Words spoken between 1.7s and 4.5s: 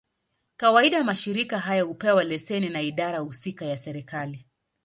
hupewa leseni na idara husika ya serikali.